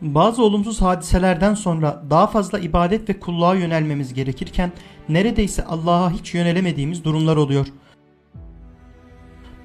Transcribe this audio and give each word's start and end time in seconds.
Bazı 0.00 0.42
olumsuz 0.42 0.82
hadiselerden 0.82 1.54
sonra 1.54 2.02
daha 2.10 2.26
fazla 2.26 2.58
ibadet 2.58 3.08
ve 3.08 3.20
kulluğa 3.20 3.54
yönelmemiz 3.54 4.14
gerekirken 4.14 4.72
neredeyse 5.08 5.64
Allah'a 5.64 6.10
hiç 6.10 6.34
yönelemediğimiz 6.34 7.04
durumlar 7.04 7.36
oluyor. 7.36 7.66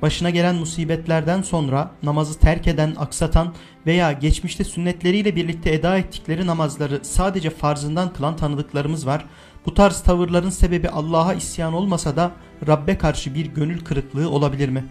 Başına 0.01 0.29
gelen 0.29 0.55
musibetlerden 0.55 1.41
sonra 1.41 1.91
namazı 2.03 2.39
terk 2.39 2.67
eden, 2.67 2.93
aksatan 2.97 3.53
veya 3.85 4.11
geçmişte 4.11 4.63
sünnetleriyle 4.63 5.35
birlikte 5.35 5.73
eda 5.73 5.97
ettikleri 5.97 6.47
namazları 6.47 6.99
sadece 7.01 7.49
farzından 7.49 8.13
kılan 8.13 8.35
tanıdıklarımız 8.35 9.07
var. 9.07 9.25
Bu 9.65 9.73
tarz 9.73 10.01
tavırların 10.03 10.49
sebebi 10.49 10.89
Allah'a 10.89 11.33
isyan 11.33 11.73
olmasa 11.73 12.15
da 12.15 12.31
Rabbe 12.67 12.97
karşı 12.97 13.35
bir 13.35 13.45
gönül 13.45 13.83
kırıklığı 13.83 14.29
olabilir 14.29 14.69
mi? 14.69 14.85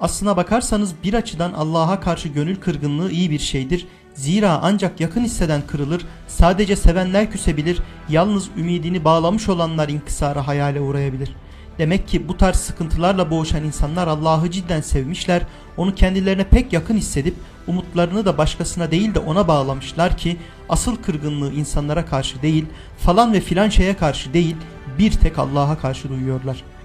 Aslına 0.00 0.36
bakarsanız 0.36 0.94
bir 1.04 1.14
açıdan 1.14 1.52
Allah'a 1.52 2.00
karşı 2.00 2.28
gönül 2.28 2.56
kırgınlığı 2.56 3.10
iyi 3.10 3.30
bir 3.30 3.38
şeydir. 3.38 3.86
Zira 4.14 4.60
ancak 4.62 5.00
yakın 5.00 5.24
hisseden 5.24 5.62
kırılır, 5.66 6.06
sadece 6.28 6.76
sevenler 6.76 7.30
küsebilir, 7.30 7.78
yalnız 8.08 8.48
ümidini 8.56 9.04
bağlamış 9.04 9.48
olanlar 9.48 9.88
inkısara 9.88 10.46
hayale 10.46 10.80
uğrayabilir. 10.80 11.36
Demek 11.78 12.08
ki 12.08 12.28
bu 12.28 12.36
tarz 12.36 12.56
sıkıntılarla 12.56 13.30
boğuşan 13.30 13.64
insanlar 13.64 14.06
Allah'ı 14.06 14.50
cidden 14.50 14.80
sevmişler, 14.80 15.42
onu 15.76 15.94
kendilerine 15.94 16.44
pek 16.44 16.72
yakın 16.72 16.96
hissedip 16.96 17.34
umutlarını 17.66 18.24
da 18.24 18.38
başkasına 18.38 18.90
değil 18.90 19.14
de 19.14 19.18
ona 19.18 19.48
bağlamışlar 19.48 20.16
ki 20.16 20.36
asıl 20.68 20.96
kırgınlığı 20.96 21.52
insanlara 21.52 22.06
karşı 22.06 22.42
değil, 22.42 22.66
falan 22.98 23.32
ve 23.32 23.40
filan 23.40 23.68
şeye 23.68 23.96
karşı 23.96 24.32
değil, 24.32 24.56
bir 24.98 25.10
tek 25.10 25.38
Allah'a 25.38 25.78
karşı 25.78 26.08
duyuyorlar.'' 26.08 26.75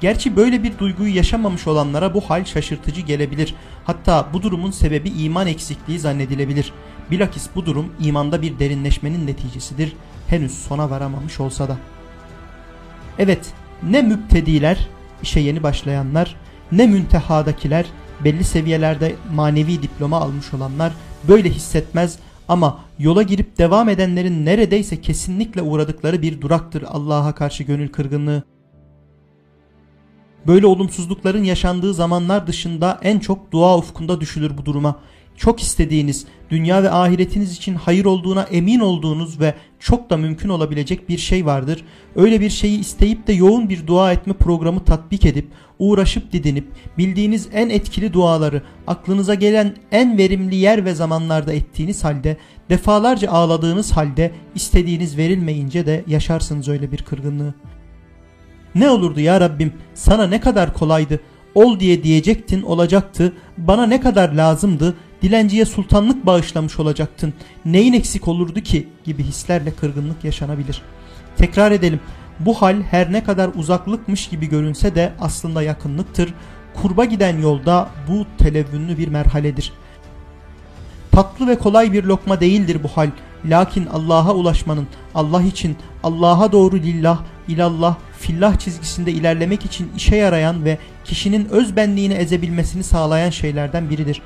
Gerçi 0.00 0.36
böyle 0.36 0.62
bir 0.62 0.78
duyguyu 0.78 1.16
yaşamamış 1.16 1.66
olanlara 1.66 2.14
bu 2.14 2.20
hal 2.20 2.44
şaşırtıcı 2.44 3.00
gelebilir. 3.00 3.54
Hatta 3.84 4.28
bu 4.32 4.42
durumun 4.42 4.70
sebebi 4.70 5.08
iman 5.08 5.46
eksikliği 5.46 5.98
zannedilebilir. 5.98 6.72
Bilakis 7.10 7.48
bu 7.54 7.66
durum 7.66 7.92
imanda 8.00 8.42
bir 8.42 8.58
derinleşmenin 8.58 9.26
neticesidir. 9.26 9.92
Henüz 10.28 10.58
sona 10.58 10.90
varamamış 10.90 11.40
olsa 11.40 11.68
da. 11.68 11.76
Evet, 13.18 13.52
ne 13.82 14.02
müptediler, 14.02 14.88
işe 15.22 15.40
yeni 15.40 15.62
başlayanlar, 15.62 16.36
ne 16.72 16.86
müntehadakiler, 16.86 17.86
belli 18.24 18.44
seviyelerde 18.44 19.14
manevi 19.34 19.82
diploma 19.82 20.20
almış 20.20 20.54
olanlar 20.54 20.92
böyle 21.28 21.50
hissetmez 21.50 22.18
ama 22.48 22.78
yola 22.98 23.22
girip 23.22 23.58
devam 23.58 23.88
edenlerin 23.88 24.46
neredeyse 24.46 25.00
kesinlikle 25.00 25.62
uğradıkları 25.62 26.22
bir 26.22 26.40
duraktır 26.40 26.84
Allah'a 26.88 27.34
karşı 27.34 27.62
gönül 27.62 27.88
kırgınlığı. 27.88 28.42
Böyle 30.46 30.66
olumsuzlukların 30.66 31.44
yaşandığı 31.44 31.94
zamanlar 31.94 32.46
dışında 32.46 33.00
en 33.02 33.18
çok 33.18 33.52
dua 33.52 33.78
ufkunda 33.78 34.20
düşülür 34.20 34.58
bu 34.58 34.64
duruma. 34.64 35.00
Çok 35.36 35.60
istediğiniz, 35.60 36.26
dünya 36.50 36.82
ve 36.82 36.90
ahiretiniz 36.90 37.52
için 37.52 37.74
hayır 37.74 38.04
olduğuna 38.04 38.42
emin 38.42 38.80
olduğunuz 38.80 39.40
ve 39.40 39.54
çok 39.78 40.10
da 40.10 40.16
mümkün 40.16 40.48
olabilecek 40.48 41.08
bir 41.08 41.18
şey 41.18 41.46
vardır. 41.46 41.84
Öyle 42.16 42.40
bir 42.40 42.50
şeyi 42.50 42.80
isteyip 42.80 43.26
de 43.26 43.32
yoğun 43.32 43.68
bir 43.68 43.86
dua 43.86 44.12
etme 44.12 44.32
programı 44.32 44.84
tatbik 44.84 45.26
edip, 45.26 45.48
uğraşıp 45.78 46.32
didinip, 46.32 46.66
bildiğiniz 46.98 47.48
en 47.52 47.68
etkili 47.68 48.12
duaları, 48.12 48.62
aklınıza 48.86 49.34
gelen 49.34 49.76
en 49.92 50.18
verimli 50.18 50.56
yer 50.56 50.84
ve 50.84 50.94
zamanlarda 50.94 51.52
ettiğiniz 51.52 52.04
halde, 52.04 52.36
defalarca 52.70 53.30
ağladığınız 53.30 53.92
halde, 53.92 54.32
istediğiniz 54.54 55.16
verilmeyince 55.16 55.86
de 55.86 56.04
yaşarsınız 56.06 56.68
öyle 56.68 56.92
bir 56.92 56.98
kırgınlığı. 56.98 57.54
Ne 58.74 58.90
olurdu 58.90 59.20
ya 59.20 59.40
Rabbim 59.40 59.72
sana 59.94 60.26
ne 60.26 60.40
kadar 60.40 60.74
kolaydı 60.74 61.20
ol 61.54 61.80
diye 61.80 62.04
diyecektin 62.04 62.62
olacaktı 62.62 63.32
bana 63.58 63.86
ne 63.86 64.00
kadar 64.00 64.32
lazımdı 64.32 64.94
dilenciye 65.22 65.64
sultanlık 65.64 66.26
bağışlamış 66.26 66.78
olacaktın 66.78 67.34
neyin 67.64 67.92
eksik 67.92 68.28
olurdu 68.28 68.60
ki 68.60 68.88
gibi 69.04 69.22
hislerle 69.24 69.70
kırgınlık 69.70 70.24
yaşanabilir. 70.24 70.82
Tekrar 71.36 71.72
edelim 71.72 72.00
bu 72.40 72.62
hal 72.62 72.82
her 72.82 73.12
ne 73.12 73.24
kadar 73.24 73.50
uzaklıkmış 73.54 74.28
gibi 74.28 74.46
görünse 74.48 74.94
de 74.94 75.12
aslında 75.20 75.62
yakınlıktır. 75.62 76.34
Kurba 76.82 77.04
giden 77.04 77.38
yolda 77.38 77.88
bu 78.08 78.26
televünlü 78.38 78.98
bir 78.98 79.08
merhaledir. 79.08 79.72
Tatlı 81.10 81.46
ve 81.46 81.58
kolay 81.58 81.92
bir 81.92 82.04
lokma 82.04 82.40
değildir 82.40 82.78
bu 82.82 82.88
hal. 82.88 83.10
Lakin 83.44 83.86
Allah'a 83.86 84.34
ulaşmanın, 84.34 84.86
Allah 85.14 85.42
için, 85.42 85.76
Allah'a 86.02 86.52
doğru 86.52 86.76
lillah, 86.76 87.20
ilallah, 87.48 87.96
fillah 88.20 88.58
çizgisinde 88.58 89.12
ilerlemek 89.12 89.64
için 89.64 89.92
işe 89.96 90.16
yarayan 90.16 90.64
ve 90.64 90.78
kişinin 91.04 91.48
öz 91.48 91.76
benliğini 91.76 92.14
ezebilmesini 92.14 92.84
sağlayan 92.84 93.30
şeylerden 93.30 93.90
biridir. 93.90 94.22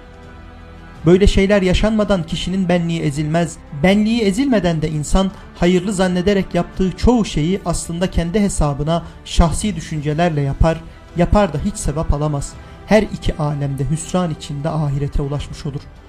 Böyle 1.07 1.27
şeyler 1.27 1.63
yaşanmadan 1.63 2.23
kişinin 2.23 2.69
benliği 2.69 3.01
ezilmez. 3.01 3.57
Benliği 3.83 4.23
ezilmeden 4.23 4.83
de 4.83 4.89
insan 4.89 5.31
hayırlı 5.55 5.93
zannederek 5.93 6.55
yaptığı 6.55 6.93
çoğu 6.97 7.25
şeyi 7.25 7.61
aslında 7.65 8.11
kendi 8.11 8.41
hesabına 8.41 9.05
şahsi 9.25 9.77
düşüncelerle 9.77 10.41
yapar, 10.41 10.81
yapar 11.17 11.53
da 11.53 11.59
hiç 11.65 11.77
sevap 11.77 12.15
alamaz. 12.15 12.53
Her 12.87 13.03
iki 13.03 13.37
alemde 13.37 13.91
hüsran 13.91 14.31
içinde 14.31 14.69
ahirete 14.69 15.23
ulaşmış 15.23 15.67
olur.'' 15.67 16.04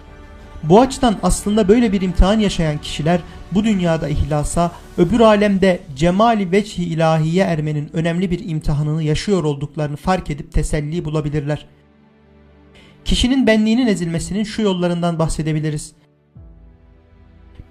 Bu 0.70 0.82
açıdan 0.82 1.18
aslında 1.24 1.68
böyle 1.68 1.92
bir 1.92 2.02
imtihan 2.02 2.40
yaşayan 2.40 2.78
kişiler 2.78 3.22
bu 3.52 3.64
dünyada 3.64 4.10
ihlasa, 4.10 4.72
öbür 4.98 5.20
alemde 5.20 5.80
cemali 5.96 6.52
veçhi 6.52 6.84
ilahiye 6.84 7.44
ermenin 7.44 7.90
önemli 7.94 8.32
bir 8.32 8.50
imtihanını 8.50 9.04
yaşıyor 9.04 9.44
olduklarını 9.44 9.96
fark 9.96 10.30
edip 10.30 10.52
teselli 10.52 11.06
bulabilirler. 11.06 11.66
Kişinin 13.06 13.48
benliğinin 13.48 13.88
ezilmesinin 13.88 14.44
şu 14.44 14.62
yollarından 14.62 15.20
bahsedebiliriz. 15.20 15.92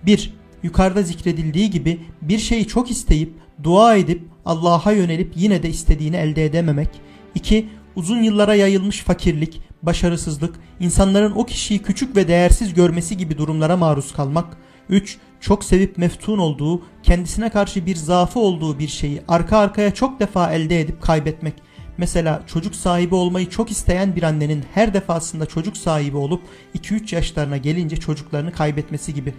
1. 0.07 0.35
Yukarıda 0.63 1.03
zikredildiği 1.03 1.71
gibi 1.71 2.01
bir 2.23 2.39
şeyi 2.39 2.67
çok 2.67 2.91
isteyip, 2.91 3.33
dua 3.63 3.97
edip, 3.97 4.23
Allah'a 4.45 4.93
yönelip 4.93 5.33
yine 5.37 5.63
de 5.63 5.69
istediğini 5.69 6.17
elde 6.17 6.45
edememek. 6.45 6.89
2. 7.35 7.69
Uzun 7.97 8.23
yıllara 8.23 8.55
yayılmış 8.55 9.01
fakirlik, 9.01 9.61
başarısızlık, 9.87 10.55
insanların 10.81 11.33
o 11.33 11.47
kişiyi 11.47 11.83
küçük 11.83 12.17
ve 12.17 12.29
değersiz 12.29 12.75
görmesi 12.75 13.17
gibi 13.17 13.39
durumlara 13.39 13.77
maruz 13.77 14.13
kalmak. 14.13 14.57
3. 14.89 15.19
Çok 15.41 15.65
sevip 15.65 15.99
meftun 15.99 16.39
olduğu, 16.39 16.83
kendisine 17.03 17.51
karşı 17.51 17.87
bir 17.87 17.97
zaafı 17.97 18.39
olduğu 18.39 18.79
bir 18.79 18.89
şeyi 18.89 19.23
arka 19.29 19.59
arkaya 19.59 19.95
çok 19.95 20.21
defa 20.21 20.53
elde 20.53 20.81
edip 20.81 21.03
kaybetmek. 21.03 21.55
Mesela 21.99 22.43
çocuk 22.47 22.75
sahibi 22.75 23.15
olmayı 23.15 23.51
çok 23.51 23.71
isteyen 23.71 24.17
bir 24.17 24.23
annenin 24.23 24.65
her 24.75 24.95
defasında 24.95 25.47
çocuk 25.47 25.77
sahibi 25.77 26.17
olup 26.17 26.43
2-3 26.79 27.15
yaşlarına 27.15 27.57
gelince 27.57 27.97
çocuklarını 27.97 28.53
kaybetmesi 28.53 29.15
gibi. 29.15 29.35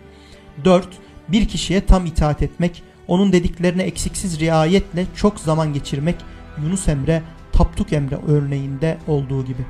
4. 0.66 0.88
Bir 1.28 1.48
kişiye 1.48 1.86
tam 1.86 2.06
itaat 2.06 2.42
etmek, 2.42 2.84
onun 3.08 3.34
dediklerine 3.34 3.84
eksiksiz 3.84 4.40
riayetle 4.40 5.06
çok 5.16 5.40
zaman 5.40 5.74
geçirmek 5.74 6.16
Yunus 6.64 6.88
Emre 6.88 7.24
Taptuk 7.52 7.94
Emre 7.94 8.18
örneğinde 8.28 8.98
olduğu 9.08 9.46
gibi. 9.46 9.66